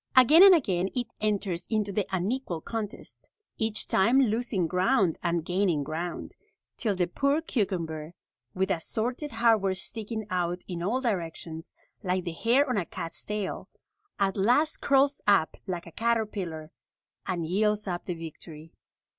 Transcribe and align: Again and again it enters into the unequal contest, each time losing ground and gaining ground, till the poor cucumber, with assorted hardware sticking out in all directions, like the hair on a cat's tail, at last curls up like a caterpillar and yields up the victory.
Again 0.15 0.41
and 0.41 0.55
again 0.55 0.89
it 0.95 1.13
enters 1.21 1.67
into 1.69 1.91
the 1.91 2.07
unequal 2.11 2.59
contest, 2.61 3.29
each 3.59 3.87
time 3.87 4.19
losing 4.19 4.65
ground 4.65 5.19
and 5.21 5.45
gaining 5.45 5.83
ground, 5.83 6.35
till 6.75 6.95
the 6.95 7.05
poor 7.05 7.39
cucumber, 7.39 8.15
with 8.55 8.71
assorted 8.71 9.29
hardware 9.29 9.75
sticking 9.75 10.25
out 10.31 10.63
in 10.67 10.81
all 10.81 11.01
directions, 11.01 11.75
like 12.01 12.23
the 12.23 12.31
hair 12.31 12.67
on 12.67 12.77
a 12.77 12.85
cat's 12.87 13.23
tail, 13.23 13.69
at 14.17 14.37
last 14.37 14.81
curls 14.81 15.21
up 15.27 15.55
like 15.67 15.85
a 15.85 15.91
caterpillar 15.91 16.71
and 17.27 17.45
yields 17.45 17.85
up 17.85 18.05
the 18.05 18.15
victory. 18.15 18.73